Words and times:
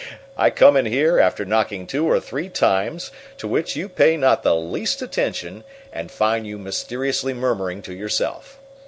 I 0.35 0.49
come 0.49 0.75
in 0.77 0.87
here, 0.87 1.19
after 1.19 1.45
knocking 1.45 1.85
two 1.85 2.07
or 2.07 2.19
three 2.19 2.49
times, 2.49 3.11
to 3.37 3.47
which 3.47 3.75
you 3.75 3.87
pay 3.87 4.17
not 4.17 4.41
the 4.41 4.55
least 4.55 5.03
attention, 5.03 5.63
and 5.93 6.09
find 6.09 6.47
you 6.47 6.57
mysteriously 6.57 7.35
murmuring 7.35 7.83
to 7.83 7.93
yourself. 7.93 8.57